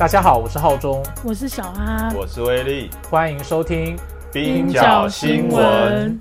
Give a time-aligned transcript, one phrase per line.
[0.00, 3.98] 大家好，我是浩中，我是小哈，我是威力，欢迎收听
[4.32, 6.18] 冰角新闻。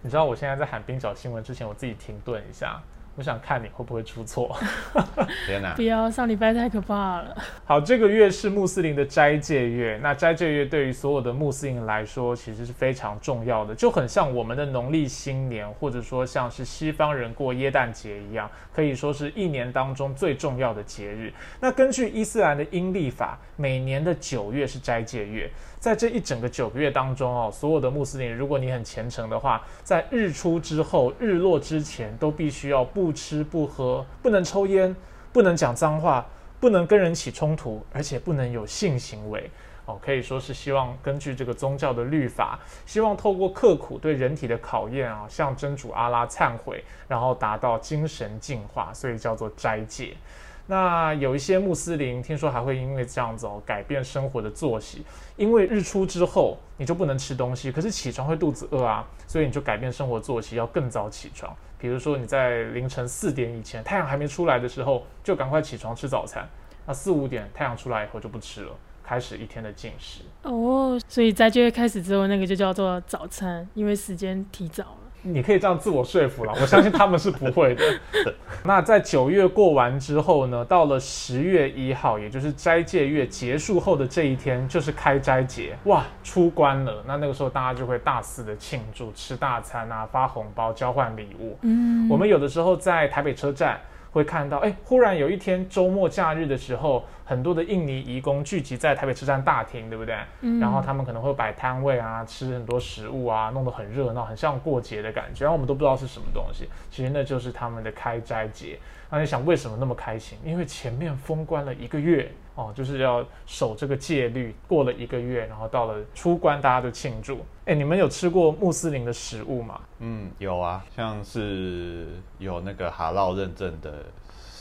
[0.00, 2.80] 你知道我现在在喊冰角新闻之前，我自己停顿一下。
[3.16, 4.56] 我想看你会不会出错。
[5.46, 5.74] 天哪！
[5.74, 7.36] 不要上礼拜太可怕了。
[7.64, 9.98] 好，这个月是穆斯林的斋戒月。
[10.02, 21.32] 那斋戒月对于所有的穆斯林来说，其实是非常重要的，就很像我们的农历新年，或者说像是西方人过耶诞节一样，可以说是一年当中最重要的节日。
[21.58, 25.50] 那根据伊斯兰的阴历法，每年的九月是斋戒月。
[25.78, 34.94] 在这一整个九个月当中哦，所有的穆斯林，如果你很虔诚的话，在日出之后、日落之前，都必须要不吃不喝，不能抽烟，
[35.32, 36.26] 不能讲脏话，
[36.58, 39.48] 不能跟人起冲突，而且不能有性行为
[39.84, 39.98] 哦。
[40.02, 50.16] 可以说是希望根据这个宗教的律法，希望透过刻苦对人体的考验啊，向真主阿拉忏悔，然后达到精神净化，所以叫做斋戒。
[50.66, 55.04] 那有一些穆斯林听说还会因为这样子哦改变生活的作息，
[55.36, 61.54] 因为日出之后你就不能吃东西，可是起床会肚子饿啊，所以你就改变生活作息，要更早起床。
[61.78, 66.48] 比如说你在凌晨四点以前太阳还没出来的时候，就赶快起床吃早餐。
[66.86, 68.72] 那四五点太阳出来以后就不吃了，
[69.04, 70.22] 开始一天的进食。
[70.42, 74.98] 哦，所以在就月开始之后，那个就叫做早餐，因为时间提早了。
[75.22, 77.84] 你可以这样自我说服了， 我相信他们是不会的。
[78.64, 87.02] 那在九月过完之后呢，到了十月一号，也就是斋戒月结束后的这一天，就是开斋节，哇，出关了。
[87.06, 91.58] 那那个时候大家就会大肆的庆祝，吃大餐啊，发红包，交换礼物。
[91.62, 93.78] 嗯，我们有的时候在台北车站。
[94.16, 100.16] 会看到，哎，忽然有一天周末假日的时候，很多的印尼移工聚集在台北车站大厅，对不对？
[100.40, 100.58] 嗯。
[100.58, 105.44] 然后他们可能会摆摊位啊，吃很多食物啊，弄得很热闹，很像过节的感觉。
[105.44, 108.78] 然后我们都不知道是什么东西，其实那就是他们的开斋节。
[109.10, 110.38] 那你想为什么那么开心？
[110.42, 117.38] 因为前面封关了一个月哦，就是要守这个戒律，过了一个月，然后到了出关，大家都庆祝。
[117.66, 119.80] 哎，你们有吃过穆斯林的食物吗？
[120.00, 122.08] 嗯，有啊，像是
[122.38, 124.04] 有那个哈烙认证的。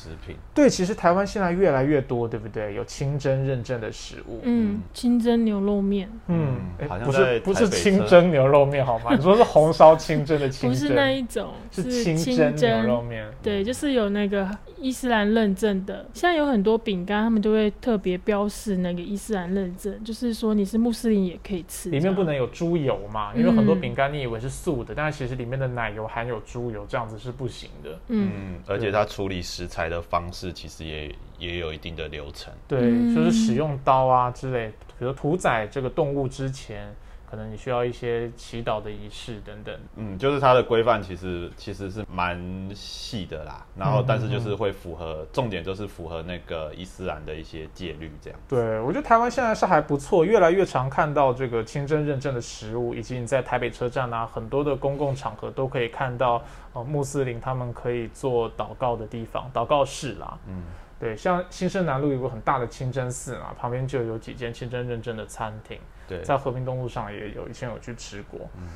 [0.05, 2.75] 食品对，其实台湾现在越来越多，对不对？
[2.75, 6.57] 有清真认证的食物，嗯，清真牛肉面，嗯，
[6.87, 9.13] 好像不是不是清真牛肉面，好吗？
[9.17, 11.83] 你说是红烧清真的清真，不是那一种，是
[12.15, 16.05] 清真牛肉面，对，就是有那个伊斯兰认证的。
[16.13, 21.89] 现在有很多饼干，他们都会特别标示那个伊斯兰认证，就是说你是穆斯林也可以吃。
[21.89, 23.33] 里面不能有猪油嘛？
[23.35, 27.99] 因为很多饼干你以为是素的，但是其实里面的奶油含有猪油，这样子是不行的。
[28.09, 29.94] 嗯，而且它处理食材的。
[29.95, 32.79] 的方式其实也也有一定的流程，对，
[33.15, 34.69] 就是使用刀啊之类，
[34.99, 36.93] 比如屠宰这个动物之前。
[37.35, 39.77] 可能你需要一些祈祷的仪式等等。
[39.97, 42.39] 嗯，就是它的规范其实其实是蛮
[42.73, 43.65] 细的啦。
[43.75, 48.39] 然后，但是就是会符合，重点就是符合那个伊斯兰的一些戒律这样。
[48.47, 56.41] 对，我觉得台湾现在是还不错，越来越常看到这个清真认证的食物，以及你在台北车站啊，很多的公共场合都可以看到，
[56.71, 60.37] 呃，穆斯林他们可以做祷告的地方，祷告室啦。
[60.47, 60.63] 嗯，
[60.97, 65.77] 对，像新生南路有个很大的清真寺嘛，旁边就有几间清真认证的餐厅。
[66.07, 68.41] 对，在和平东路上也有以前有去吃过。
[68.57, 68.67] 嗯，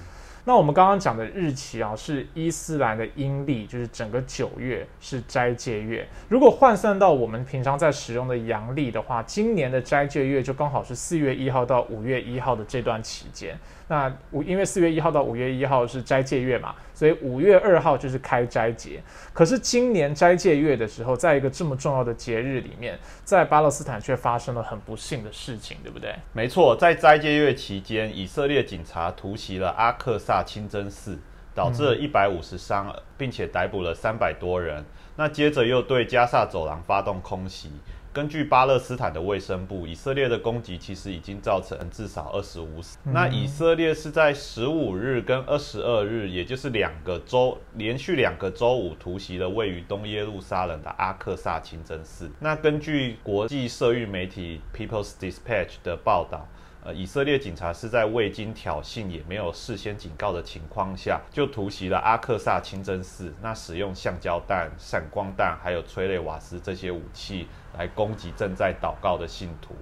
[0.45, 6.07] 那我们刚刚讲的日期啊，是伊斯兰的阴历，就是整个九月是斋戒月。
[6.27, 13.57] 如果换算到我们平常在使用的阳历的话，今年的斋戒月就刚好是四月一号到五月一号的这段期间。
[13.89, 19.01] 那五因为四月一号到五月一号是斋戒月嘛，所以五月二号就是开斋节。
[19.33, 26.13] 可是今年斋戒月的时候，在一个这么重要的节日里面，在巴勒斯坦却发生了很不幸的事情，对不对？
[26.33, 31.17] 没错，在斋戒月期间，以色列警察突袭了阿克萨清真寺，
[31.55, 34.85] 导致了一百五十伤，并且逮捕了三百多人。
[35.15, 37.71] 那接着又对加萨走廊发动空袭。
[38.11, 42.97] 根据巴勒斯坦的卫生部，以色列的攻击其实已经造成至少二十五死。
[43.03, 52.31] 那以色列是在十五日跟二十二日，也就是两个周连续两个周五突袭了位于东耶路撒冷的阿克萨清真寺。
[52.39, 56.47] 那根据国际社运媒体 People's Dispatch 的报道。
[56.81, 63.33] 呃，以色列警察是在未经挑衅也没有事先警告的情况下，就突袭了阿克萨清真寺。
[63.41, 69.73] 那使用橡胶弹、闪光弹，还有催泪瓦斯这些武器来攻击正在祷告的信徒。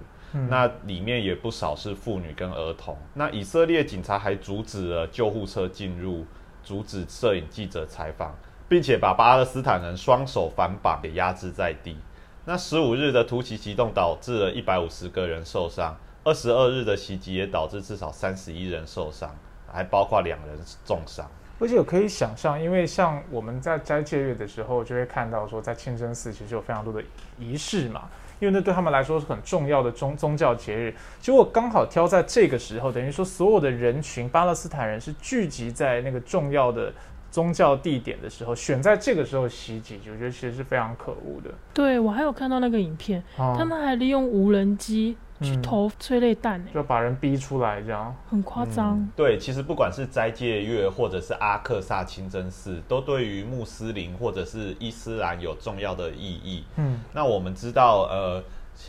[0.48, 2.96] 那里面也不少是妇女跟儿童。
[3.14, 6.24] 那以色列警察还阻止了救护车进入，
[6.62, 8.34] 阻止摄影记者采访，
[8.68, 11.96] 并且把巴勒斯坦人双手反绑给压制在地。
[12.44, 15.96] 那十五日的突袭行动导致了一百五十个人受伤。
[16.24, 19.34] 二十二日的袭击也导致至少三十一人受伤，
[19.66, 21.26] 还包括两人重伤。
[21.60, 27.02] 而且我可以想象，因为像我们在斋戒月的时候，就会看到说，在清真寺其实有非常多的
[27.38, 28.08] 仪式嘛，
[28.38, 30.94] 因为那对他们来说是很重要的宗宗教节日。
[31.20, 36.92] 结果刚好挑在这个时候，等于说所有的人群，巴勒斯坦人是聚集在那个重要的
[37.30, 41.50] 宗教地点的时候，选在这个时候袭击，我觉得其实是非常可恶的。
[41.74, 48.14] 对我还有看到那个影片，哦他们还利用无人机去嗯投催泪弹、欸，就把人逼出来这样。
[48.28, 49.08] 很夸张。
[49.14, 56.64] 对，其实不管是斋戒月或者是阿克萨清真寺，都对于穆斯林或者是伊斯兰有重要的意义。
[56.76, 58.42] 嗯，那我们知道，呃，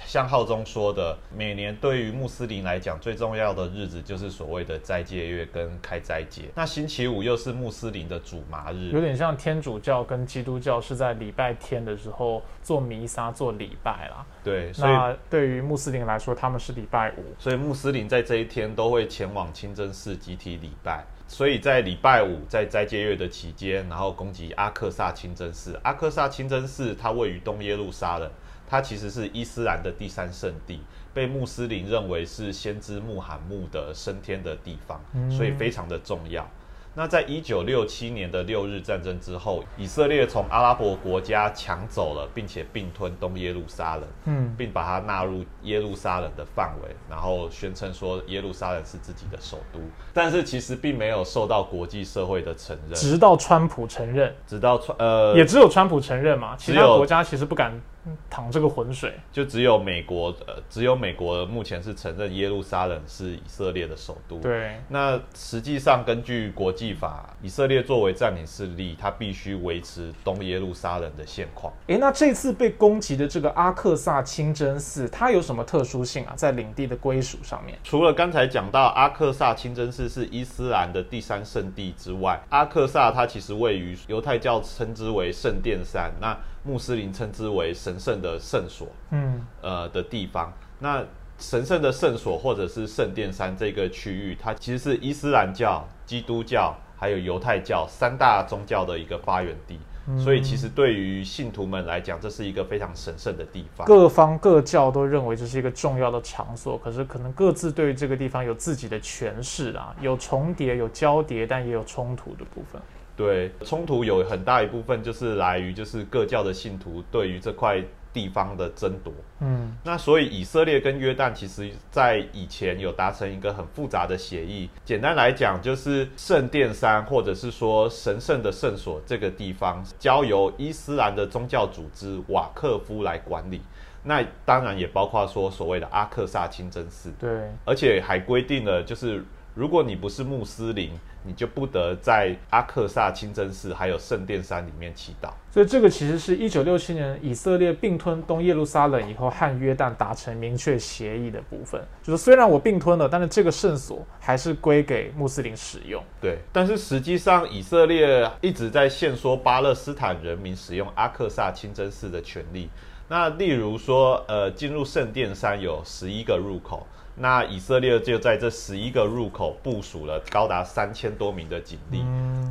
[0.05, 6.43] 像浩中说的，每年对于穆斯林来讲最重要的日子就是所谓的斋戒月跟开斋节。
[6.55, 14.25] 那星期五又是穆斯林的主麻日，有点像天主教跟基督教是在礼拜天的时候做弥撒、做礼拜啦。
[14.43, 17.23] 对，所以那对于穆斯林来说，他们是礼拜五。
[17.37, 21.05] 所以穆斯林在这一天都会前往清真寺集体礼拜。
[21.27, 25.79] 所以在礼拜五，在斋戒月的期间，然后攻击阿克萨清真寺。
[25.83, 28.27] 阿克萨清真寺它位于东耶路撒冷，
[28.69, 30.79] 它其实是伊斯兰的第三圣地，
[31.13, 35.01] 被穆斯林认为是先知穆罕默德升天的地方，
[35.31, 36.47] 所以非常的重要。
[36.95, 44.03] 那在一九六七年的六日战争之后，以色列从阿拉伯国家抢走了，并且并吞东耶路撒冷。
[44.25, 49.79] 嗯，并把它纳入耶路撒冷的范围，然后宣称说耶路撒冷是自己的首都，
[50.13, 57.81] 但是其实并没有受到国际社会的承认，直到川普承认，直到川呃也只有川普承认嘛，其他国家其实不敢嗯
[58.29, 59.13] 淌这个浑水。
[59.31, 64.39] 就只有美国呃只有美国目前是承认耶路撒冷是以色列的首都。。
[64.39, 71.73] 对，那实际上，根据国际法，以色列作为占领势力，它必须维持东耶路撒冷的现况。
[71.87, 76.33] 诶，那这次被攻击的这个阿克萨清真寺，它有什么特殊性啊？
[76.35, 77.77] 在领地的归属上面？
[77.83, 86.37] 除了刚才讲到阿克萨清真寺是伊斯兰的第三圣地之外，阿克萨它其实位于犹太教称之为圣殿山，那
[86.69, 90.53] 穆斯林称之为神圣的圣所，嗯，呃的地方。
[90.77, 91.03] 那
[91.39, 99.79] 神圣的圣所或者是圣殿山这个区域，它其实是伊斯兰教、基督教还有犹太教三大宗教的一个发源地。
[100.17, 103.85] 所以，其实对于信徒们来讲，这是一个非常神圣的地方。
[103.85, 112.81] 各方各教都认为这是一个重要的场所，可是可能各自对于这个地方有自己的诠释啊，有重叠、有交叠，但也有冲突的部分。
[113.19, 117.83] 对，冲突有很大一部分就是来于就是各教的信徒对于这块
[118.13, 119.13] 地方的争夺。
[119.41, 124.69] 嗯，那所以以色列跟约旦其实在以前有达成一个很复杂的协议。
[124.85, 133.59] 简单来讲，就是圣殿山或者是说神圣的圣所这个地方，交由伊斯兰的宗教组织瓦克夫来管理。
[134.01, 137.29] 那当然也包括说所谓的阿克萨清真寺，对，
[137.65, 139.21] 而且还规定了，就是
[139.55, 140.91] 如果你不是穆斯林，
[141.23, 145.31] 你就不得在阿克萨清真寺还有圣殿山里面祈祷。
[145.51, 156.01] 所以这个其实是一九六七年以色列并吞东耶路撒冷以后和约旦达成明确协议的部分，就是虽然我并吞了，但是这个圣所还是归给穆斯林使用。
[156.21, 162.69] 对，但是实际上以色列一直在限缩巴勒斯坦人民使用阿克萨清真寺的权利。
[163.11, 166.85] 那例如说，呃，进入圣殿山有十一个入口，
[167.19, 172.01] 那以色列就在这十一个入口部署了高达三千多名的警力。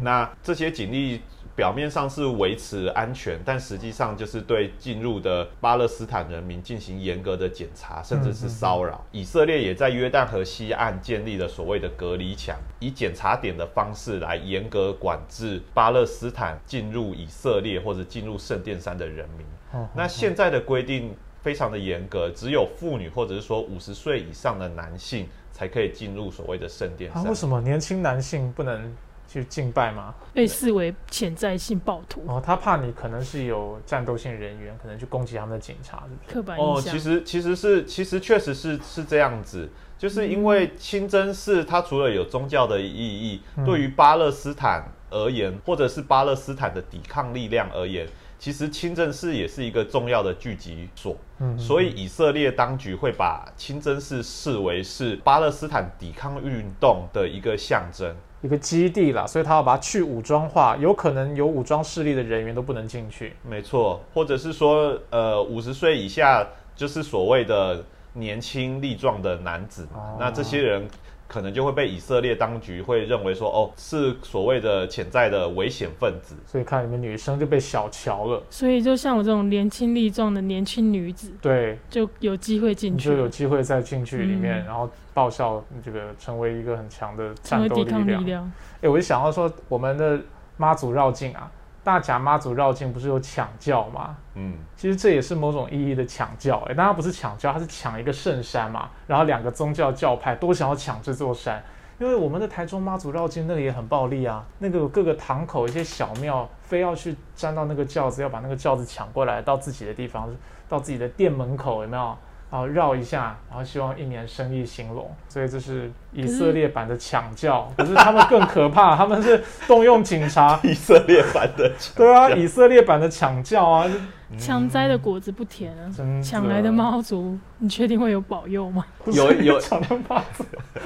[0.02, 1.20] 那这些警力
[1.56, 9.04] 表面上是维持安全，但实际上就是对进入的巴勒斯坦人民进行严格的检查，甚至是骚扰。
[9.10, 19.46] 以色列也在约旦河西岸建立了所谓的隔离墙，以检查点的方式来严格管制巴勒斯坦进入以色列或者进入圣殿山的人民。
[19.72, 21.14] 哦那现在的规定
[21.48, 28.94] 非常的严格，只有妇女或者是说五十岁以上的男性才可以进入所谓的圣殿啊，为什么年轻男性不能
[29.26, 30.14] 去敬拜吗？
[30.34, 36.34] 被视为潜在性暴徒，哦，他怕你可能是有战斗性人员，可能去攻击他们的警察，是不是？
[36.34, 48.06] 刻板印哦，其实其实是其实确实是是这样子，就是因为清真寺它除了有宗教的意义，嗯对于巴勒斯坦而言，或者是巴勒斯坦的抵抗力量而言，
[48.38, 51.16] 其实清真寺也是一个重要的聚集所。
[51.40, 58.14] 嗯所以以色列当局会把清真寺视为是巴勒斯坦抵抗运动的一个象征。
[58.40, 63.34] 一个基地啦，所以他要把它去武装化，有可能有武装势力的人员都不能进去。
[63.42, 66.46] 没错，或者是说，呃，五十岁以下
[66.76, 69.98] 就是所谓的年轻力壮的男子嘛。
[69.98, 70.88] 哦那这些人
[71.28, 76.34] 可能就会被以色列当局会认为说，哦，是所谓的潜在的危险分子。
[76.46, 88.24] 所以看你们女生就被小瞧了，所以就像我这种年轻力壮的年轻女子，对，就有机会进去，就有机会再进去里面，嗯然后报效这个成为一个很强的成战斗力为抵抗力量。
[88.24, 88.52] 量。
[88.80, 90.18] 哎，我就想到说，我们的
[90.56, 91.50] 妈祖绕境啊，
[91.84, 94.16] 大甲妈祖绕境不是有抢教吗？
[94.34, 101.62] 嗯，其实这也是某种意义的抢教，哎，但它不是抢教，它是抢一个圣山嘛，然后两个宗教教派都想要抢这座山，
[101.98, 110.28] 因为我们的台中妈祖绕境那个也很暴力啊，那个有各个堂口一些小庙，非要去沾到那个轿子，要把那个轿子抢过来到自己的地方，
[110.68, 112.16] 到自己的店门口有没有？
[112.50, 123.90] 然后绕一下，然后希望一年生意兴隆，所以这是以色列版的抢教，可是他们更可怕， 他们是动用警察，以色列版的对啊，以色列版的抢教啊，
[124.38, 128.84] 强摘的果子不甜啊，真抢来的妈祖，你确定会有保佑吗？
[129.06, 129.60] 有有。
[129.60, 130.44] 抢的妈祖，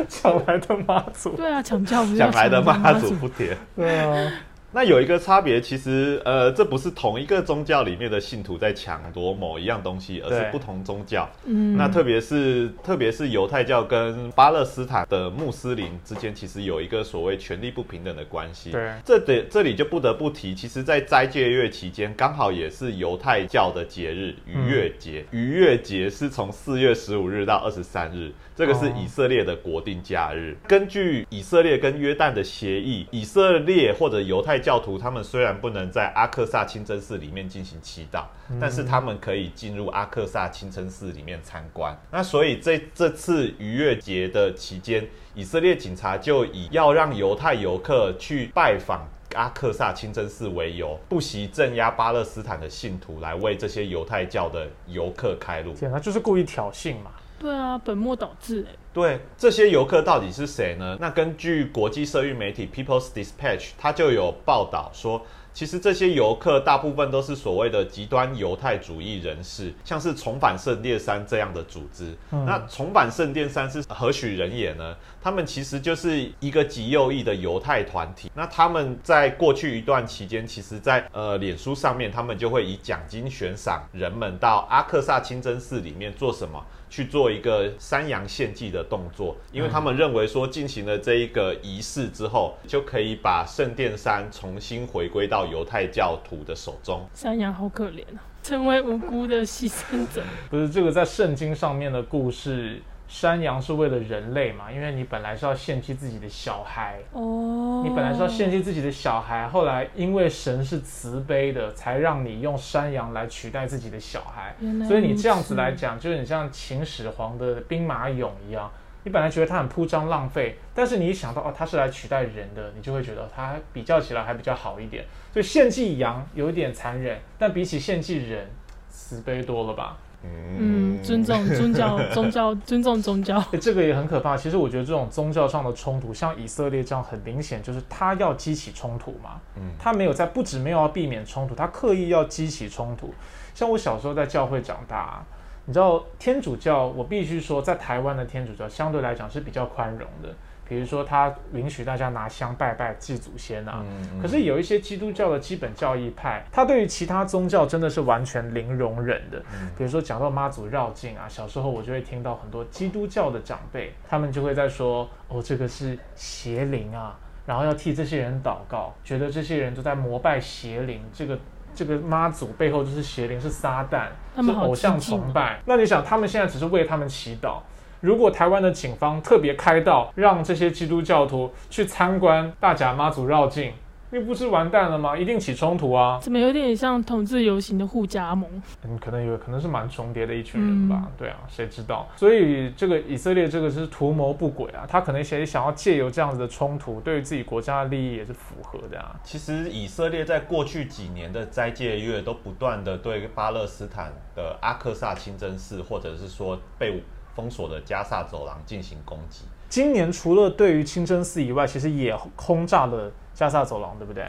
[0.08, 3.08] 抢来的妈祖，对啊，抢教不是要讲来的抢妈祖。
[3.08, 3.56] 祖不甜。
[3.76, 4.32] 对啊，
[4.72, 11.28] 那有一个差别，其实呃，这不是同一个宗教里面的信徒在抢夺某一样东西，而是不同宗教。
[11.44, 18.70] 嗯，那特别是特别是犹太教跟巴勒斯坦的穆斯林之间，其实有一个所谓权力不平等的关系。
[18.70, 25.24] 对这得这里就不得不提，其实，在斋戒月期间，刚好也是犹太教的节日逾越节。
[25.32, 30.56] 逾越节是从四月十五日到二十三日，这个是哦以色列的国定假日。
[30.68, 38.24] 根据以色列跟约旦的协议，以色列或者犹太教徒他们虽然不能在阿克萨清真寺里面进行祈祷，
[38.60, 41.98] 但是他们可以进入阿克萨清真寺里面参观。
[42.10, 49.08] 那所以这这次逾越节的期间，以色列警察就以要让犹太游客去拜访。
[49.34, 55.72] 阿克萨清真寺为由，不惜镇压巴勒斯坦的信徒，来为这些犹太教的游客开路。
[55.72, 57.12] 天，他就是故意挑衅嘛，
[57.42, 60.96] 对啊，本末倒置哎，对，这些游客到底是谁呢？
[61.00, 65.20] 那根据国际社运媒体 People's Dispatch，它就有报道说，
[65.52, 72.16] 其实这些游客大部分都是所谓的极端犹太主义人士，像是重返圣殿山这样的组织。
[72.30, 74.96] 嗯那重返圣殿山是何许人也呢？
[75.20, 78.30] 他们其实就是一个极右翼的犹太团体。
[78.36, 86.64] 那他们在过去一段期间，其实在呃脸书上面，他们就会以奖金悬赏人们到阿克萨清真寺里面做什么？
[86.92, 97.00] 去做一个山羊献祭的动作，因为他们认为说进行了这一个仪式之后，就可以把圣殿山重新回归到犹太教徒的手中。
[97.14, 100.22] 山羊好可怜啊，成为无辜的牺牲者。
[100.50, 114.56] 不是这个在圣经上面的故事，山羊是为了人类嘛，因为你本来是要献祭自己的小孩，哦，你本来是要献祭自己的小孩，后来因为神是慈悲的，才让你用山羊来取代自己的小孩。
[114.88, 118.72] 所以你这样子来讲，就是你像秦始皇的兵马俑一样，
[119.04, 125.04] 你本来觉得他很铺张浪费，但是你一想到哦，他是来取代人的，你就会觉得他比较起来还比较好一点。
[125.34, 128.50] 所以献祭羊有一点残忍，但比起献祭人，
[128.88, 129.98] 慈悲多了吧？
[130.24, 133.38] 嗯， 尊重宗教，宗教尊重宗教。
[133.52, 134.36] 欸这个也很可怕。
[134.36, 139.40] 其实我觉得这种宗教上的冲突，像以色列这样，很明显就是他要激起冲突嘛。
[139.56, 143.12] 嗯他没有在，不止没有要避免冲突，他刻意要激起冲突。
[143.54, 145.24] 像我小时候在教会长大啊、
[145.66, 150.34] 你知道天主教，我必须说，在台湾的天主教相对来讲是比较宽容的。
[150.68, 153.84] 比如说，他允许大家拿香拜拜祭祖先啊。
[153.84, 159.38] 嗯可是有一些基督教的基本教义派，他对于其他宗教真的是完全零容忍的。
[159.76, 171.38] 比如说讲到妈祖绕境啊，小时候我就会听到很多基督教的长辈，他们就会在说，哦，这个是邪灵啊，然后要替这些人祷告，觉得这些人都在膜拜邪灵，这个。
[171.74, 175.58] 这个妈祖背后就是邪灵，是撒旦，他们是偶像崇拜。
[175.64, 177.60] 那你想，他们现在只是为他们祈祷。
[178.02, 183.72] 如果台湾的警方特别开道，让这些基督教徒去参观大甲妈祖绕境，
[184.10, 185.16] 那不是完蛋了吗？
[185.16, 186.18] 一定起冲突啊！
[186.20, 188.50] 怎么有点像同志游行的互加盟？
[188.84, 192.08] 嗯，可能有可能是蛮重叠的一群人吧，对啊，谁知道？
[192.16, 199.14] 所以这个以色列这个是图谋不轨啊，他可能也想要借由这样子的冲突，对于自己国家的利益也是符合的啊。
[199.22, 207.00] 其实以色列在过去几年的斋戒月都不断的对巴勒斯坦的阿克萨清真寺，或者是说被
[207.34, 209.44] 封锁的加萨走廊进行攻击。
[209.68, 214.26] 今年除了对于清真寺以外，其实也轰炸了加萨走廊，对不对？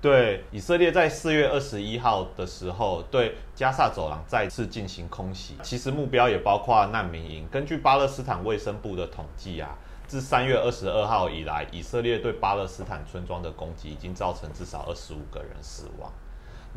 [0.00, 7.48] 对，以色列在四月二十一号的时候对加萨走廊再次进行空袭，其实目标也包括难民营。
[7.50, 16.12] 根据巴勒斯坦卫生部的统计啊，自三月二十二号以来，以色列对巴勒斯坦村庄的攻击已经造成至少二十五个人死亡。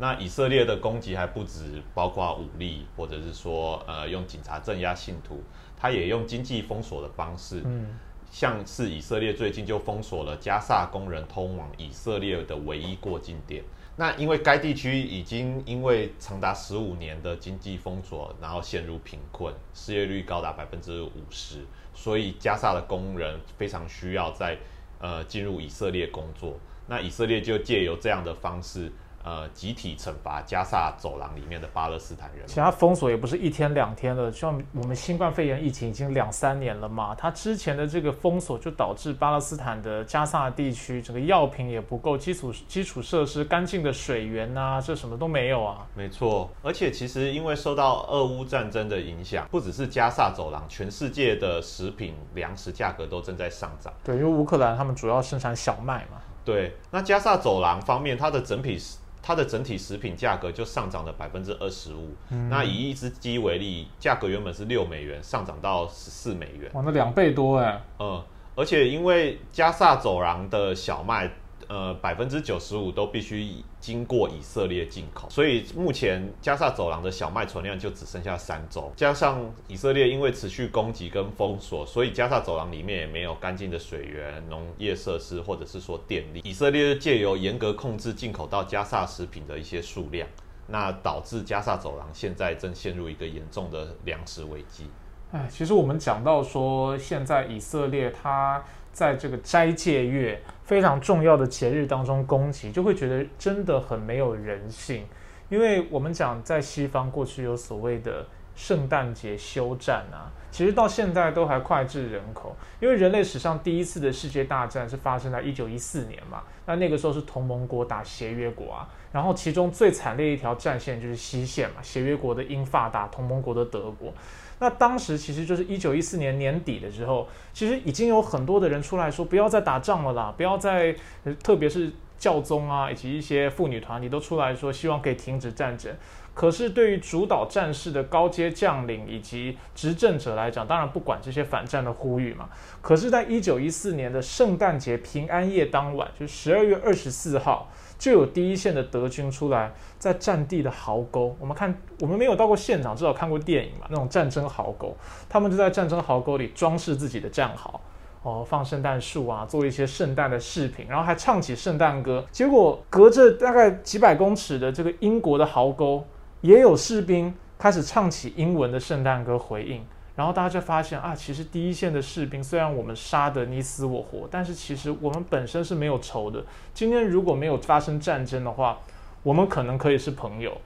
[0.00, 5.42] 那以色列的攻击还不止包括武力，或者是说呃用警察镇压信徒，
[5.78, 7.96] 他也用经济封锁的方式，嗯，
[8.30, 13.62] 像是以色列最近就封锁了加萨工人通往以色列的唯一过境点。
[13.96, 24.58] 那因为该地区已经因为长达十五年的经济封锁，然后陷入贫困，失业率高达百分之五十，所以加萨的工人非常需要在
[25.00, 26.56] 呃进入以色列工作。
[26.86, 28.90] 那以色列就借由这样的方式。
[29.28, 32.46] 呃，集体惩罚加萨走廊里面的巴勒斯坦人。
[32.46, 37.14] 其他封锁也不是一天两天了，像我们新冠肺炎疫情已经两三年了嘛。
[37.14, 45.86] 他之前的这个封锁就导致巴勒斯坦的加萨地区整个药品也不够，基础基础设施、干净的水源啊，这什么都没有啊。
[45.94, 53.92] 没错，而且其实因为受到俄乌战争的影响，不只是加萨走廊，全世界的食品粮食价格都正在上涨。
[54.02, 56.18] 对，因为乌克兰他们主要生产小麦嘛。
[56.44, 58.80] 对，那加萨走廊方面，它的整体
[59.22, 62.14] 它的整体食品价格就上涨了百分之二十五。
[62.50, 66.70] 那以一只鸡为例，价格原本是六美元，上涨到十四美元。
[66.74, 67.80] 哇，那两倍多哎。
[67.98, 68.22] 嗯，
[68.54, 71.30] 而且因为加萨走廊的小麦。
[71.68, 78.90] 呃，百分之九十五都必须经过以色列进口，所以目前加萨走廊的小麦存量就只剩下三周。
[78.96, 86.40] 加上以色列因为持续攻击跟封锁，所以加萨走廊里面也没有干净的水源、农业设施或者是说电力。
[86.42, 90.26] 以色列借由严格控制进口到加萨食品的一些数量，
[90.68, 94.86] 那导致加萨走廊现在正陷入一个严重的粮食危机。
[95.32, 98.64] 哎，其实我们讲到说，现在以色列它。
[98.98, 105.06] 在这个斋戒月非常重要的节日当中攻击，就会觉得真的很没有人性。
[105.48, 108.26] 因为我们讲在西方过去有所谓的
[108.56, 112.56] 圣诞节休战啊，其实到现在都还脍炙人口。
[112.80, 124.12] 因为人类史上第一次的世界大战是发生在一九一四年嘛，那那个时候是同盟国打协约国啊，然后其中最惨烈一条战线就是西线嘛，协约国的英法打同盟国的德国。
[124.60, 130.94] 那当时其实就是一九一四年年底的时候，其实已经有很多的人出来说不要再打仗了啦，不要再，
[131.42, 135.94] 特别是教宗啊以及一些妇女团体都出来说希望可以停止战争。
[136.34, 142.48] 可是对于主导战事的高阶将领以及执政者来讲，当然不管这些反战的呼吁嘛。
[142.80, 147.68] 可是，在一九一四年的圣诞节平安夜当晚，就是十二月二十四号。
[147.98, 154.96] 就有第一线的德军出来，在战地的壕沟，我们看，我们没有到过现场，至少看过电影嘛，那种战争壕沟，
[155.28, 157.80] 他们就在战争壕沟里装饰自己的战壕，
[158.22, 162.24] 哦，放圣诞树啊，做一些圣诞的饰品，然后还唱起圣诞歌。
[162.30, 166.04] 结果隔着大概几百公尺的这个英国的壕沟，
[166.40, 169.84] 也有士兵开始唱起英文的圣诞歌回应。
[170.18, 176.44] 然后大家就发现啊，其实第一线的士兵虽然我们杀得你死我活，但是其实我们本身是没有仇的。
[176.74, 178.76] 今天如果没有发生战争的话，
[179.22, 180.60] 我们可能可以是朋友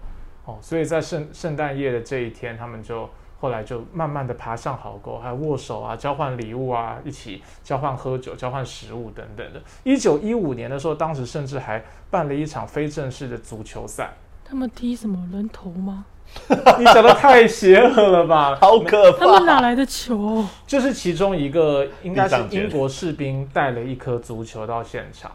[0.47, 0.57] 哦。
[0.63, 3.07] 所以在圣圣诞夜的这一天，他们就
[3.41, 9.61] 后来就慢慢的爬上壕沟，还握手啊，交换礼物啊，一起交换喝酒、交换食物等等的。
[9.85, 14.15] 一九一五年的时候，当时甚至还办了一场非正式的足球赛。
[14.47, 16.07] 他们踢什么人头吗？
[16.79, 18.57] 你想的太邪恶了吧！
[18.61, 19.19] 好可怕！
[19.19, 20.45] 他们哪来的球？
[20.67, 25.31] 就是其中一个，应该是英国士兵带了一颗足球到现场，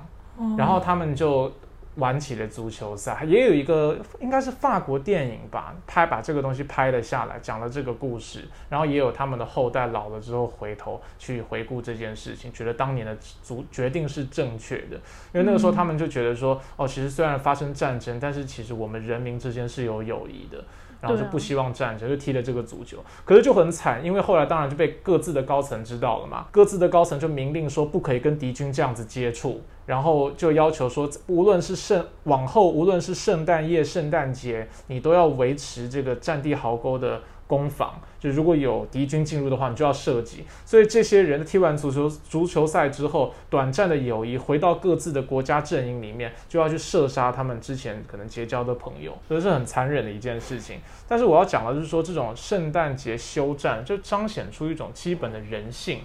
[0.57, 1.51] 然后他们就。
[1.97, 14.95] 玩起了足球赛，也有一个应该是法国电影吧，拍把这个东西拍了下来，讲了这个故事，然后也有他们的后代老了之后回头去回顾这件事情，觉得当年的足决定是正确的，
[15.33, 20.63] 因为那个时候他们就觉得说，哦，其实虽然发生战争，但是其实我们人民之间是有友谊的。
[21.01, 37.21] 然后就不希望战争，就踢了这个足球，可是就很惨，因为后来当然就被各自的高层知道了嘛，各自的高层就明令说不可以跟敌军这样子接触，然后就要求说，无论是圣往后，无论是圣诞夜、圣诞节，你都要维持这个战地壕沟的。
[37.47, 40.45] 攻防，就如果有敌军进入的话，你就要射击。
[40.65, 50.79] 所以这些人踢完足球足球赛之后，短暂的友谊回到各自的国家阵营里面，就要去射杀他们之前可能结交的朋友，这是很残忍的一件事情。
[51.07, 56.01] 但是我要讲的就是说，这种圣诞节休战就彰显出一种基本的人性。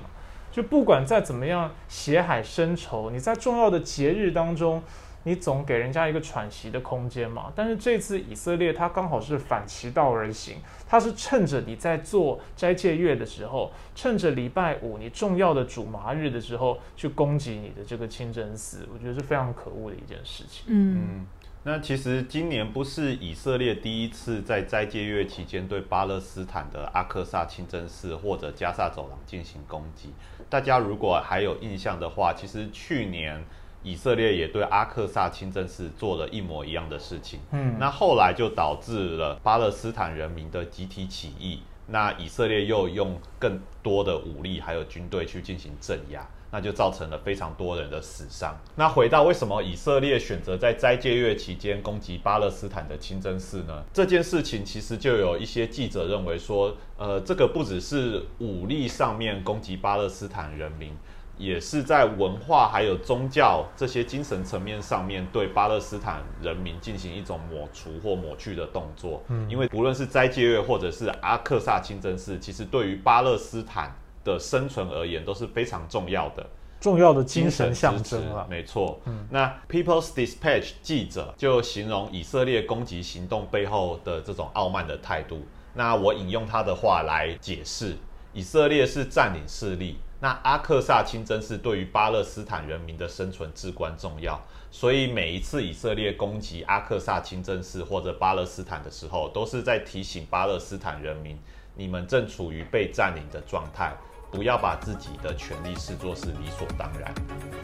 [0.53, 4.83] 就不管再怎么样血海深仇，你在重要的节日当中。
[5.25, 7.53] 你总给人家一个喘息的空间嘛？
[7.55, 10.57] 但是这次以色列他刚好是反其道而行，
[10.89, 20.65] 他是趁着你在做斋戒月的时候，趁着礼拜五你重要的主麻日的时候去攻击你的这个清真寺，我觉得是非常可恶的一件事情。
[20.67, 21.25] 嗯，
[21.63, 30.13] 那其实今年不是以色列第一次在斋戒月期间对巴勒斯坦的阿克萨清真寺或者加萨走廊进行攻击。
[30.51, 33.45] 大家如果还有印象的话，其实去年。
[33.83, 48.57] 以色列也对阿克萨清真寺做了一模一样的事情，嗯，那后来就导致了巴勒斯坦人民的集体起义，那以色列又用更多的武力还有军队去进行镇压，那就造成了非常多人的死伤。
[48.77, 53.83] 那回到为什么以色列选择在斋戒月期间攻击巴勒斯坦的清真寺呢？
[53.93, 60.97] 这件事情其实就有一些记者认为说，呃，这个不只是武力上面攻击巴勒斯坦人民。
[61.43, 69.21] 也是在文化还有宗教这些精神层面上面对巴勒斯坦人民进行一种抹除或抹去的动作。
[69.27, 76.47] 嗯，因为不论是斋戒月或者是阿克萨清真寺，其实对于巴勒斯坦的生存而言都是非常重要的、
[76.81, 78.47] 重要的精神象征了。
[78.49, 79.01] 没错。
[79.07, 85.43] 嗯，那 People's Dispatch 记者就形容以色列攻击行动背后的这种傲慢的态度。
[85.75, 87.97] 那我引用他的话来解释：
[88.33, 89.99] 以色列是占领势力。
[90.23, 101.37] 那阿克萨清真寺对于巴勒斯坦人民的生存至关重要，所以每一次以色列攻击阿克萨清真寺或者巴勒斯坦的时候，都是在提醒巴勒斯坦人民，
[101.75, 103.93] 你们正处于被占领的状态。
[104.31, 107.13] 不要把自己的权利视作是理所当然。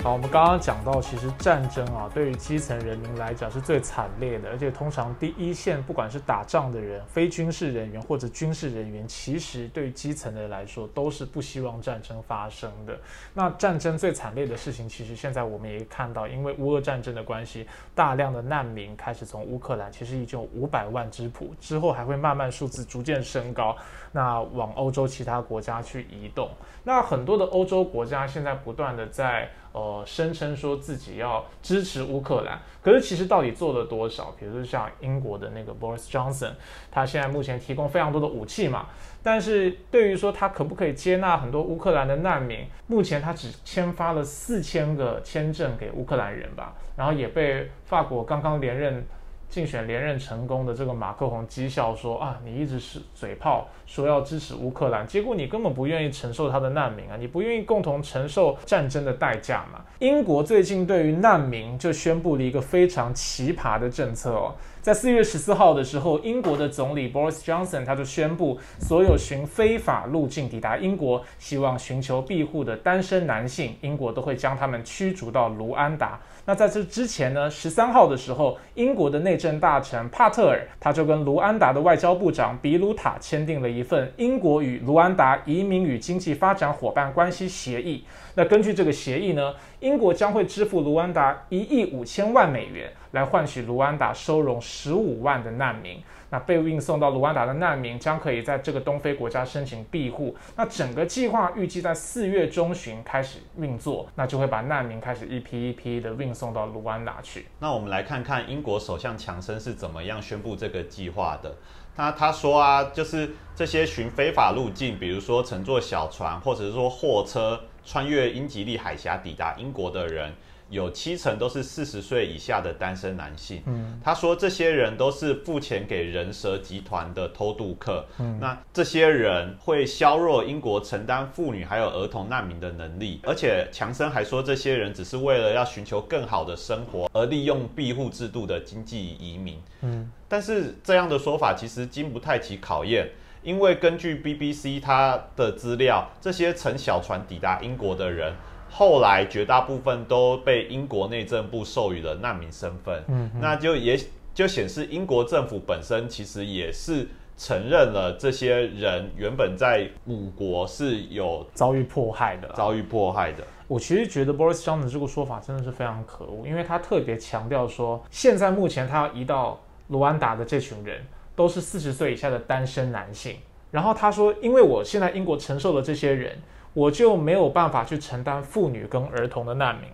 [0.01, 12.97] 好，我们刚刚讲到，其实战争啊，对于基层人民来讲是最惨烈的，而且通常第一线不管是打仗的人、非军事人员或者军事人员，其实对于基层的人来说都是不希望战争发生的。
[13.35, 23.77] 那战争最惨烈的事情，其实现在我们也看到，因为乌俄战争的关系，大量的难民开始从乌克兰，其实已经有五百万之谱，之后还会慢慢数字逐渐升高，
[24.13, 26.49] 那往欧洲其他国家去移动。
[26.85, 34.35] 那很多的欧洲国家现在不断的在呃声称说自己要支持乌克兰，可是其实到底做了多少？
[34.39, 36.53] 比如说像英国的那个 Boris Johnson，
[36.91, 38.87] 他现在目前提供非常多的武器嘛，
[39.23, 49.07] 但是对于说他可不可以接纳很多乌克兰的难民，目前他只签发了四千个签证给乌克兰人吧，然后也被法国刚刚连任。
[49.51, 59.81] 竞选连任成功的这个马克宏讥笑说啊，你一直是嘴炮，说要支持乌克兰，结果你根本不愿意承受他的难民啊，你不愿意共同承受战争的代价嘛？
[59.99, 64.55] 英国最近对于难民就宣布了一个非常奇葩的政策哦。
[64.83, 76.21] 在四月十四号的时候，英国的总理 Boris Johnson 他就宣布，所有寻非法路径抵达英国、希望寻求庇护的单身男性，英国都会将他们驱逐到卢安达。
[76.47, 88.05] 那在这之前呢，十三号的时候，英国的内政大臣帕特尔他就跟卢安达的外交部长比鲁塔签订了一份英国与卢安达移民与经济发展伙伴关系协议。
[88.35, 96.03] 那根据这个协议呢，英国将会支付卢安达一亿五千万美元，来换取卢安达收容十五万的难民。
[96.31, 100.37] 那被运送到卢安达的难民将可以在这个东非国家申请庇护。
[100.57, 107.47] 那整个计划预计在四月中旬开始运作，那就会把难民开始一批一批的运送到卢安达去。
[107.61, 111.57] 那我们来看看英国首相强生是怎么样宣布这个计划的。
[111.99, 117.61] 那他说啊，就是这些寻非法路径，比如说乘坐小船或者是说货车。
[117.91, 120.31] 穿越英吉利海峡抵达英国的人，
[120.71, 123.63] 有七成都是四十岁以下的单身男性。
[123.67, 128.05] 嗯，他说这些人都是付钱给人蛇集团的偷渡客。
[128.19, 139.61] 嗯，那这些人会削弱英国承担妇女还有儿童难民的能力，而且强森还说这些人只是为了要寻求更好的生活而利用庇护制度的经济移民。
[139.83, 143.09] 嗯，但是这样的说法其实经不太起考验。
[143.45, 148.35] 因为根据 BBC 它的资料，这些乘小船抵达英国的人，
[148.71, 153.03] 后来绝大部分都被英国内政部授予了难民身份。
[153.09, 153.99] 嗯，那就也
[154.35, 163.43] 就显示英国政府本身其实也是承认了这些人原本在母国是有遭遇迫害的，遭遇迫害的。
[163.67, 171.05] 我其实觉得 Boris Johnson 这个说法真的是非常可恶，因为他特别强调说，现在目前他要移到卢安达的这群人。
[171.39, 173.37] 都是四十岁以下的单身男性。
[173.71, 176.37] 然后他说：“因为我现在英国承受了这些人，
[176.75, 179.89] 我就没有办法去承担妇女跟儿童的难民。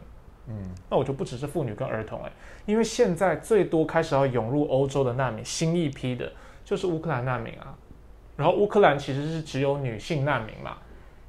[0.48, 2.30] 嗯，那我就不只是妇女跟儿童哎，
[2.66, 6.30] 因为现在最多开始要涌入欧洲的难民，新一批的
[6.64, 7.74] 就是乌克兰难民啊。
[8.36, 10.76] 然后乌克兰其实是只有女性难民嘛，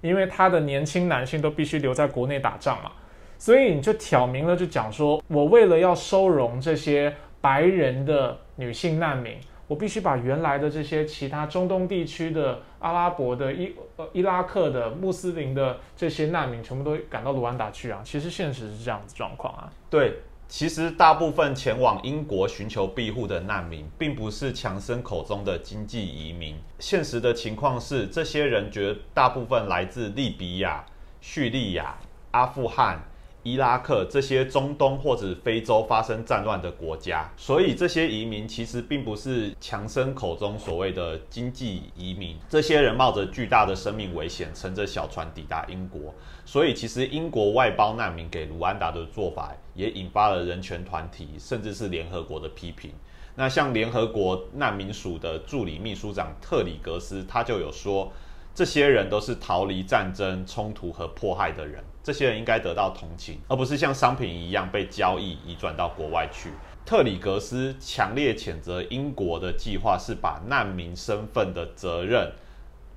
[0.01, 2.91] 因为他的年轻男性都必须留在国内打仗嘛，
[3.37, 18.01] 所以你就挑明了就讲说，我为了要收容这些白人的女性难民。”我必须把原来的这些其他中东地区的阿拉伯的伊呃伊拉克的穆斯林的这些难民全部都赶到卢安达去啊！
[18.03, 19.71] 其实现实是这样子状况啊。
[19.89, 26.55] 对，其实大部分前往英国寻求庇护的难民，并不是强生口中的经济移民。
[26.77, 30.85] 现实的情况是，这些人绝大部分来自利比亚、
[31.21, 31.97] 叙利亚、
[32.31, 32.99] 阿富汗。
[33.45, 42.35] 伊拉克这些中东或者非洲发生战乱的国家，所以这些移民其实并不是强生口中所谓的经济移民。
[42.49, 46.11] 这些人冒着巨大的生命危险，乘着小船抵达英国。
[46.43, 52.91] 所以，其实英国外包难民给卢安达的做法，也引发了人权团体甚至是联合国的批评。
[53.35, 58.11] 那像联合国难民署的助理秘书长特里格斯，他就有说，
[58.55, 61.83] 这些人都是逃离战争、冲突和迫害的人。
[62.05, 66.51] 这些人应该得到同情，而不是像商品一样被交易移转到国外去。
[66.85, 72.31] 特里格斯强烈谴责英国的计划是把难民身份的责任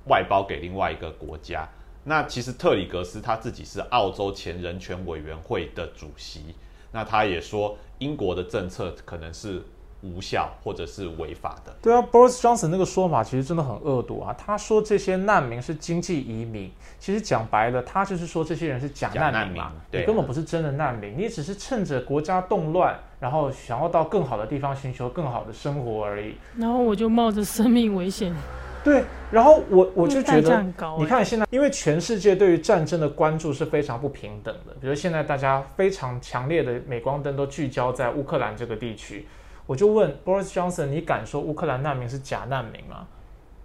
[0.05, 1.67] 外包给另外一个国家。
[2.03, 6.53] 那其实特里格斯他自己是澳洲前人权委员会的主席，
[6.91, 9.63] 那他也说英国的政策可能是。
[10.01, 11.75] 无效或者是违法的。
[11.81, 14.33] 对啊，Boris Johnson 那个说法其实真的很恶毒啊。
[14.37, 26.35] 他说这些难民是经济移民，其实讲白了，他就是说这些人是假难民嘛，你根本不是真的难民，你只是趁着国家动乱，然后想要到更好的地方寻求更好的生活而已。
[26.57, 28.33] 然后我就冒着生命危险。
[28.81, 30.63] 对，然后我我就觉得，
[30.97, 39.27] 你看现在，因为全世界对于战争的关注是非常不平等的，比如现在大家非常强烈的镁光灯都聚焦在乌克兰这个地区。
[39.69, 43.05] 我就问 Boris Johnson，你敢说乌克兰难民是假难民吗？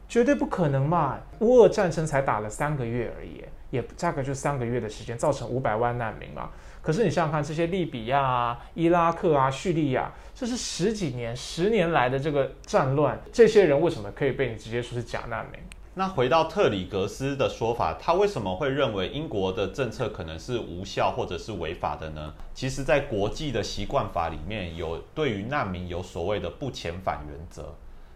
[0.07, 1.19] 绝对不可能嘛！
[1.39, 6.51] 乌俄战争才打了三个月而已，也大概就三个月的时间，造成五百万难民嘛。
[6.83, 15.59] 可是你想想看，这些利比亚啊、伊拉克啊、叙利亚，这是十几年、十年来的这个战乱，这些人为什么可以被你直接说是假难民？
[15.97, 22.35] 那回到特里格斯的说法，他为什么会认为英国的政策可能是无效或者是违法的呢？
[22.53, 27.73] 其实，在国际的习惯法里面有对于难民有所谓的不遣返原则。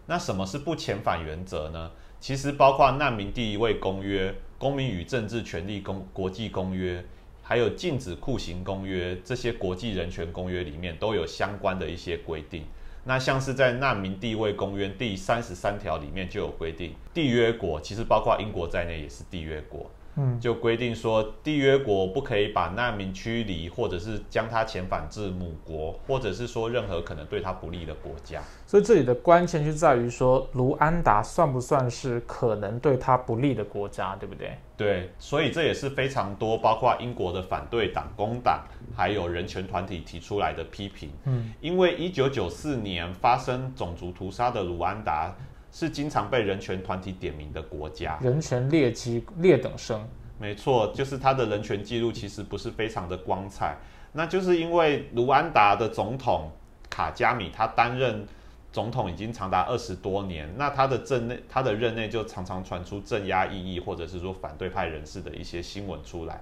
[0.07, 1.93] 那什么是不遣返原则呢？
[2.19, 7.05] 其实包括难民第一位公约、公民与政治权利公国际公约，
[7.45, 12.65] 还有禁止酷刑公约这些国际人权公约里面都有相关的一些规定。
[13.09, 19.91] 那像是在难民地位公约第三十三条里面就有规定，缔约国其实包括英国在内也是缔约国。
[20.21, 28.43] 嗯，就规定说，缔约国不可以把难民驱离，或者是将他遣返至母国，或者是说任何可能对他不利的国家。
[28.67, 34.59] 所以这里的关键就在于说，卢安达算不算是可能对他不利的国家，对不对？
[34.77, 38.65] 对，所以这也是非常多，包括英国的反对党工党，
[38.97, 41.11] 还有人权团体提出来的批评。
[41.27, 45.33] 嗯，因为一九九四年发生种族屠杀的卢安达。
[45.71, 50.07] 是经常被人权团体点名的国家，人权劣迹劣等生。
[50.39, 53.77] 没错，就是他的人权记录其实不是非常的光彩。
[54.13, 56.51] 那就是因为卢安达的总统
[56.89, 58.27] 卡加米，他担任
[58.73, 66.41] 总统已经长达二十多年，那他的政内他的任内就常常传出镇压异议或者是说反对派人士的一些新闻出来。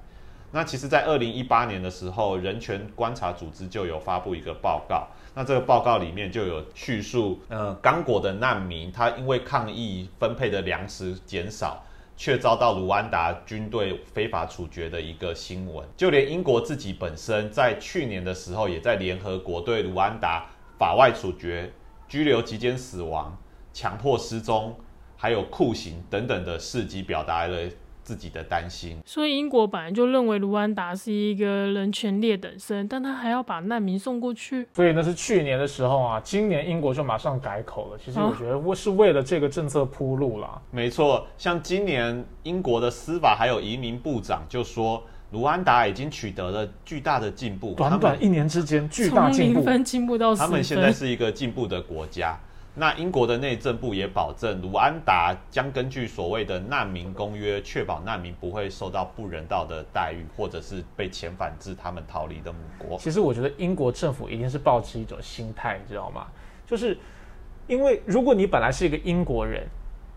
[0.56, 5.06] 那其实，在二零一八年的时候，人权观察组织就有发布一个报告。
[5.34, 11.84] 那这个报告里面就有叙述，呃，刚果的难民他因为抗议分配的粮食减少，
[12.16, 15.86] 却遭到卢安达军队非法处决的一个新闻。
[15.94, 20.46] 就连英国自己本身在去年的时候，也在联合国对卢安达
[20.78, 21.70] 法外处决、
[22.08, 23.36] 拘留期间死亡、
[23.74, 24.74] 强迫失踪，
[25.18, 27.68] 还有酷刑等等的事迹，表达了。
[28.06, 34.64] 自己的担心，所以英国本来就认为卢安达是一个人权劣等生，但他还要把难民送过去。
[34.74, 37.98] 所以那是去年的时候啊，今年英国就马上改口了。
[37.98, 40.62] 其实我觉得我是为了这个政策铺路了。
[40.70, 52.38] 没错，像今年英国的司法还有移民部长就说，卢安达已经取得了巨大的进步，短短一年之间巨大进步，零分进步到他们现在是一个进步的国家。
[52.78, 62.98] 那英国的内政部也保证，卢安达将根据所谓的难民公约，确保难民不会受到不人道的待遇，或者是被遣返至他们逃离的母国。
[62.98, 66.26] 其实我觉得英国政府一定是抱持一种心态，你知道吗？
[66.66, 66.98] 就是
[67.66, 69.66] 因为如果你本来是一个英国人，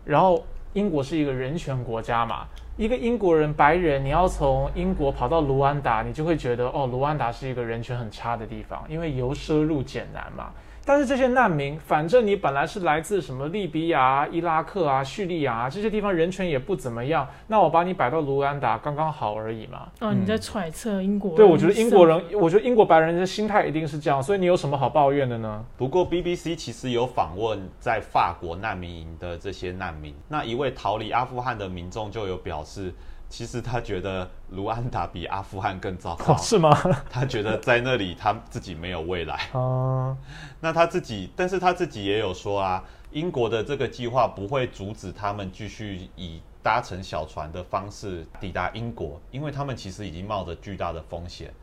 [0.03, 2.45] 然后英国是一个人权国家嘛，
[2.75, 10.51] 一个英国人白人，你要从英国跑到卢安达，你就会觉得哦，卢安达是一个人权很差的地方，因为由奢入俭难嘛。
[10.89, 17.27] 但是这些难民，反正你本来是来自什么利比亚、伊拉克啊、叙利亚啊这些地方，人权也不怎么样。
[17.45, 19.87] 那我把你摆到卢安达，刚刚好而已嘛。
[19.99, 21.35] 哦，你在揣测英国？
[21.35, 24.23] 对，我觉得英国人，我觉得英国白人的心态一定是这样。
[24.23, 25.63] 所以你有什么好抱怨的呢？
[25.77, 32.91] 不过 BBC 其实有访问在法国难民营的这些难民，那一位逃离阿富汗的民众就有表示。
[33.29, 36.75] 其实他觉得卢安达比阿富汗更糟糕，是吗？
[37.09, 39.35] 他觉得在那里他自己没有未来。
[39.53, 40.17] 啊，
[40.59, 51.53] 那他自己，但是他自己也有说啊，英国的这个计划不会阻止他们继续以搭乘小船的方式抵达英国，因为他们其实已经冒着巨大的风险，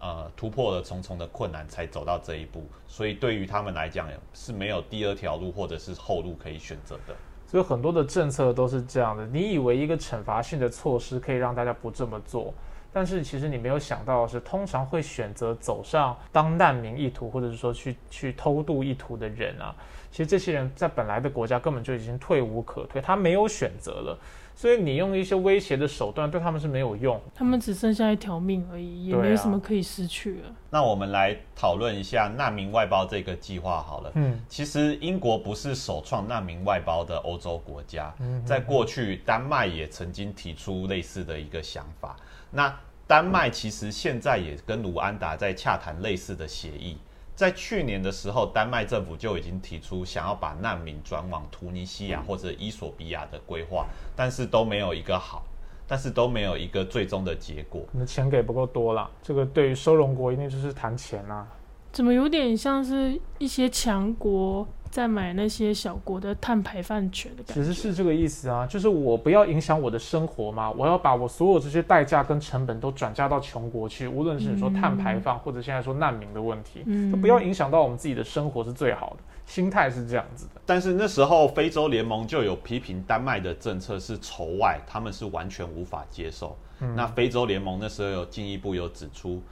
[0.00, 7.16] 呃突破了重重的困难才走到这一步，所以对于他们来讲是没有第二条路或者是后路可以选择的。
[7.54, 12.52] 所以很多的政策都是这样的，你以为一个惩罚性的措施可以让大家不这么做，
[12.94, 19.74] 但是其实你没有想到的是，通常会选择走上当难民意图，或者是说去去偷渡意图的人啊，
[20.12, 24.18] 其实这些人在本来的国家根本就已经退无可退，他没有选择了。
[24.56, 30.54] 所以你用一些威胁的手段对他们是没有用，他们只剩下一条命而已，也没什么可以失去了。
[30.70, 34.12] 那我们来讨论一下难民外包这个计划好了。
[34.14, 38.14] 嗯，其实英国不是首创难民外包的欧洲国家，
[38.46, 42.14] 在过去丹麦也曾经提出类似的一个想法。
[42.54, 42.74] 那
[43.06, 46.96] 丹麦其实现在也跟卢安达在洽谈类似的协议。
[47.34, 55.42] 在去年的时候，丹麦政府就已经提出想要把难民转往突尼西亚或者伊索比亚的规划，但是都没有一个好，
[55.84, 57.82] 但是都没有一个最终的结果。
[57.90, 61.44] 那钱给不够多了，这个对于收容国一定就是谈钱啊。
[61.94, 64.66] 怎么有点像是一些强国？
[64.90, 80.60] 在买那些小国的碳排放权的感觉，其实是这个意思啊，就是我不要影响我的生活嘛，我要把我所有这些代价跟成本都转嫁到穷国去，无论是你说碳排放，或者现在说难民的问题，都不要影响到我们自己的生活是最好的，心态是这样子的。
[80.64, 86.56] 但是那时候非洲联盟就有批评丹麦的政策是仇外，他们是完全无法接受。
[86.94, 89.42] 那非洲联盟那时候有进一步有指出。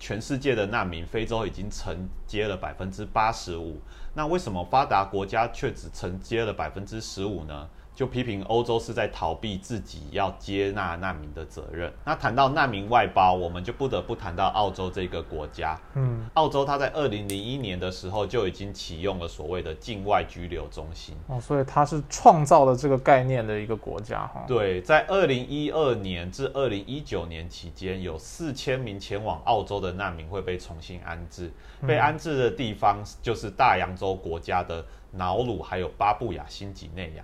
[0.00, 3.78] 全世界的难民，非洲已经承接了百分之八十五，
[4.14, 7.68] 那为什么发达国家却只承接了百分之十五呢？
[8.00, 11.92] 就批评欧洲是在逃避自己要接纳难民的责任。
[12.02, 15.78] 那谈到难民外包，我们就不得不谈到澳洲这个国家。
[15.92, 21.14] 嗯，澳洲它在二零零一年的时候就已经启用了所谓的境外居留中心。
[21.26, 24.46] 哦，所以它是创造了这个概念的一个国家哈。
[24.48, 31.52] 对，在二零一二年至二零一九年期间，有四千名前往澳洲的难民会被重新安置。
[31.86, 34.82] 被安置的地方就是大洋洲国家的
[35.12, 37.22] 瑙鲁，还有巴布亚新几内亚。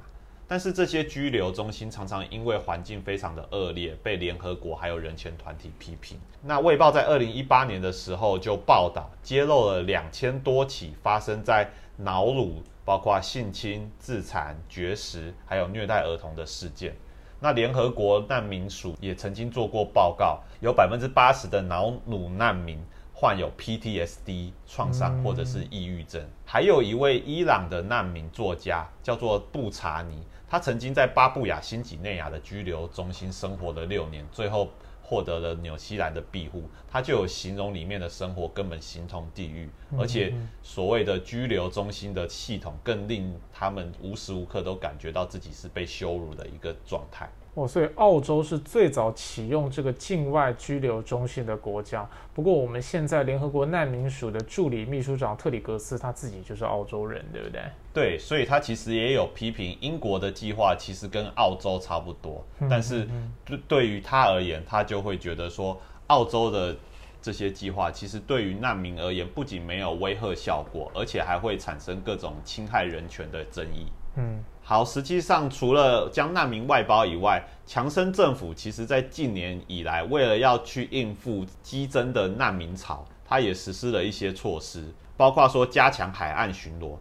[0.49, 6.19] 但是这些拘留中心常常因为环境非常的恶劣，被联合国还有人权团体批评。
[6.43, 16.95] 那《卫报》在二零一八年的时候就报道揭露了两千多起发生在瑙鲁，包括性侵、自残、绝食，还有虐待儿童的事件。
[17.41, 22.79] 那联合国难民署也曾经做过报告，有百分之八十的瑙鲁难民
[23.19, 26.23] 患有 PTSD 创伤或者是抑郁症。
[26.45, 30.23] 还有一位伊朗的难民作家叫做布查尼。
[30.47, 34.69] 他曾经在巴布亚新几内亚的拘留中心生活了六年，最后
[35.03, 36.69] 获得了纽西兰的庇护。
[36.87, 47.27] 他就有形容里面的生活根本形同地狱，而且所谓的拘留中心的系统更令他们无时无刻都感觉到自己是被羞辱的一个状态。
[47.57, 52.07] 哦，所以澳洲是最早启用这个境外拘留中心的国家。
[52.35, 57.63] 不过，我们现在联合国难民署的助理秘书长特里格斯他自己就是澳洲人，对不对？
[57.95, 62.45] 对，所以他其实也有批评英国的计划，其实跟澳洲差不多。
[62.69, 63.09] 但是，
[63.43, 66.77] 对对于他而言，他就会觉得说，澳洲的
[67.23, 73.87] 这些计划其实对于难民而言，不仅没有威吓效果，而且还会产生各种侵害人权的争议。
[74.17, 74.45] 嗯。
[74.69, 86.97] 好，实际上除了将难民外包以外，强生政府其实在近年以来，为了要去应付激增的难民潮，它也实施了一些措施，包括说加强海岸巡逻。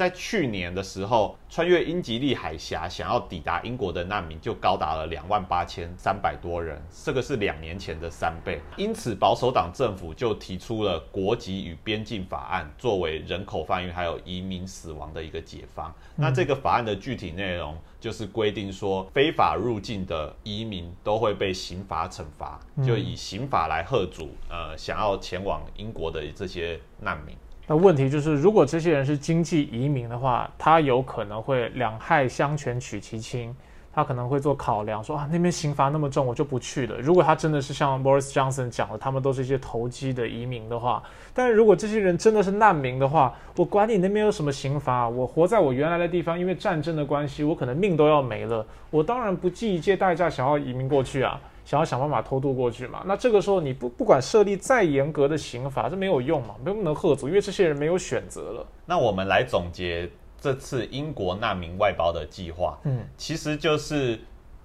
[0.00, 8.62] 在去年的时候，穿越英吉利海峡想要抵达英国的难民就高达了两万八千三百多人，这个是两年前的三倍。
[8.78, 15.94] 因此，保守党政府就提出了国籍与边境法案，作为人口贩运还有移民死亡的一个解方。
[16.16, 27.36] 那这个法案的具体内容就是规定说，非法入境的移民都会被刑法惩罚，就以刑法来贺阻呃想要前往英国的这些难民。
[27.70, 33.54] 那问题就是，如果这些人是经济移民的话，他有可能会两害相权取其轻，
[33.94, 36.98] 他可能会做考量，说啊那边刑罚那么重，我就不去了。
[36.98, 41.00] 如果他真的是像 Boris Johnson 讲的，他们都是一些投机的移民的话，
[41.32, 51.40] 但是如果这些人真的是难民的话，我管你那边有什么刑罚，我活在我原来的地方，因为战争的关系，我可能命都要没了，我当然不计一切代价想要移民过去啊。
[51.64, 53.02] 想要想办法偷渡过去嘛？
[53.06, 56.54] 那这个时候你不不管设立再严格的刑罚，这没有用嘛？
[56.64, 58.66] 没有能喝足，因为这些人没有选择了。
[58.86, 64.18] 那我们来总结这次英国难民外包的计划，嗯，其实就是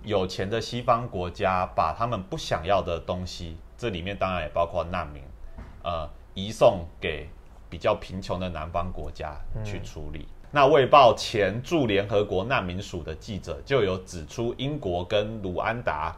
[0.03, 5.21] 有钱的西方国家把他们不想要的东西，这里面当然也包括难民，
[5.84, 7.29] 呃，移送给
[7.69, 10.27] 比较贫穷的南方国家去处理。
[10.50, 16.15] 那卫报前驻联合国难民署的记者就有指出，英国跟卢安达。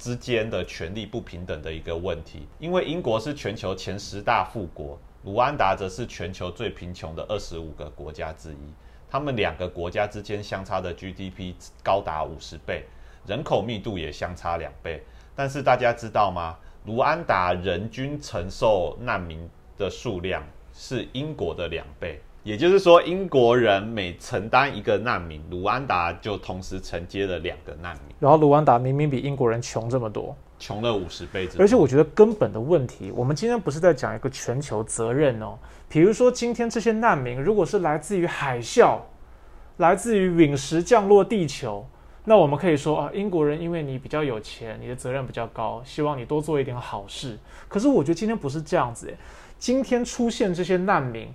[0.00, 2.48] 之间的权力不平等的一个问题。
[2.58, 8.72] 因为英国是全球前十大富国，卢安达则是全球最贫穷的二十五个国家之一。
[9.10, 11.52] 他们两个国家之间相差的 GDP
[11.84, 12.86] 高达五十倍，
[13.26, 15.02] 人口密度也相差两倍。
[15.36, 16.56] 但是大家知道吗？
[16.86, 19.46] 卢安达人均承受难民
[19.76, 20.42] 的数量
[20.72, 31.62] 是英国的两倍，也就是说，英国人每承担一个难民，卢安达就同时承接了两个难民，然后卢安达明明比英国人穷这么多，穷了五十倍之多。
[31.62, 35.58] 而且我觉得根本的问题，我们今天不是在讲一个全球责任哦。
[35.86, 38.98] 比如说，今天这些难民如果是来自于海啸，
[39.76, 41.86] 来自于陨石降落地球，
[42.24, 47.38] 那我们可以说啊，英国人因为你比较有钱，你的责任比较高，希望你多做一点好事。
[47.68, 49.16] 可是我觉得今天不是这样子诶，
[49.58, 51.28] 今天出现这些难民，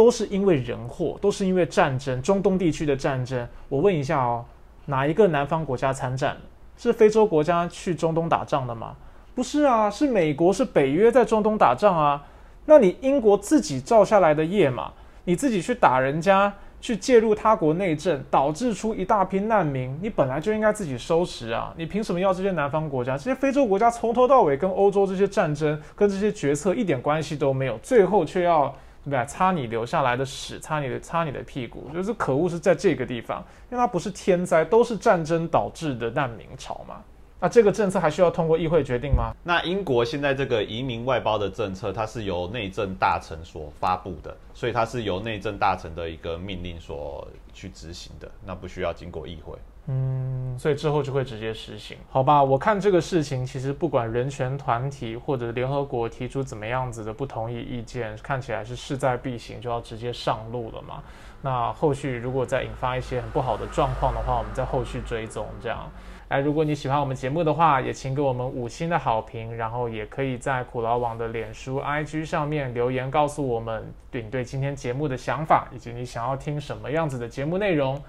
[0.00, 3.46] 都是因为人祸，都是因为战争，中东地区的战争。
[3.68, 4.42] 我问一下哦，
[4.86, 6.34] 哪一个南方国家参战？
[6.78, 8.96] 是非洲国家去中东打仗的吗？
[9.34, 12.24] 不是啊，是美国，是北约在中东打仗啊。
[12.64, 14.90] 那你英国自己造下来的业嘛，
[15.24, 21.74] 你自己去打人家，去介入他国内政，导致出一大批难民，你本来就应该自己收拾啊！
[21.76, 28.74] 你凭什么要这些南方国家、这些非洲国家从头到尾跟欧洲这些战争、跟这些决策一点关系都没有，最后却要
[29.04, 29.24] 对吧？
[29.24, 37.02] 擦你留下来的屎，擦你的擦你的屁股，就是可恶是在这个地方，因为它不是天灾，都是战争导致的难民潮嘛。
[37.42, 39.32] 那这个政策还需要通过议会决定吗？
[39.42, 49.56] 那英国现在这个移民外包的政策，它是由内政大臣所发布的，所以它是由内政大臣的一个命令所去执行的，那不需要经过议会。
[49.86, 52.40] 嗯，所以之后就会直接实行，好吧？
[52.42, 61.02] 我看这个事情，其实不管人权团体或者联合国提出怎么样子的不同意意见，看起来是势在必行，就要直接上路了嘛。
[61.42, 65.90] 那后续如果再引发一些很不好的状况的话，我们再后续追踪这样。
[66.28, 78.00] 哎，如果你喜欢我们节目的话，也请给我们五星的好评，然后也可以在苦劳网的脸书、IG 上面留言告诉我们对你对今天节目的想法，以及你想要听什么样子的节目内容。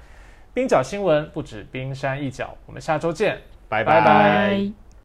[0.53, 3.39] 冰角新闻不止冰山一角，我们下周见，
[3.69, 4.90] 拜拜。